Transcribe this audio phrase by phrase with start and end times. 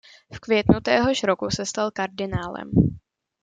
[0.33, 2.71] V květnu téhož roku se stal kardinálem.